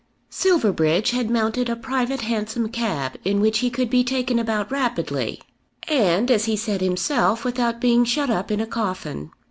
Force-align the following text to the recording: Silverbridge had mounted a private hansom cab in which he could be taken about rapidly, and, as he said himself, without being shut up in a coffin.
Silverbridge 0.31 1.11
had 1.11 1.29
mounted 1.29 1.69
a 1.69 1.75
private 1.75 2.21
hansom 2.21 2.69
cab 2.69 3.17
in 3.23 3.39
which 3.39 3.59
he 3.59 3.69
could 3.69 3.87
be 3.87 4.03
taken 4.03 4.39
about 4.39 4.71
rapidly, 4.71 5.39
and, 5.87 6.31
as 6.31 6.45
he 6.45 6.55
said 6.55 6.81
himself, 6.81 7.45
without 7.45 7.79
being 7.79 8.03
shut 8.03 8.31
up 8.31 8.49
in 8.49 8.59
a 8.59 8.65
coffin. 8.65 9.29